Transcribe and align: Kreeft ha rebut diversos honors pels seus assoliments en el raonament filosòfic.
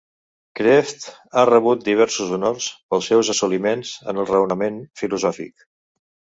Kreeft 0.59 1.03
ha 1.33 1.43
rebut 1.49 1.83
diversos 1.89 2.33
honors 2.39 2.71
pels 2.89 3.11
seus 3.13 3.31
assoliments 3.37 3.95
en 4.13 4.25
el 4.25 4.29
raonament 4.35 4.83
filosòfic. 5.03 5.71